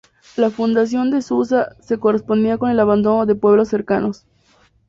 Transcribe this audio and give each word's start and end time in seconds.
La 0.35 0.49
fundación 0.49 1.11
de 1.11 1.21
Susa 1.21 1.75
se 1.79 1.99
correspondía 1.99 2.57
con 2.57 2.71
el 2.71 2.79
abandono 2.79 3.27
de 3.27 3.35
pueblos 3.35 3.67
cercanos. 3.69 4.25